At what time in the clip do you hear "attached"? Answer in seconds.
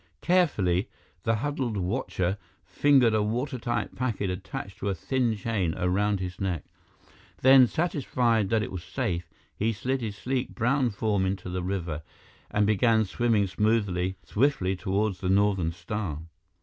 4.31-4.79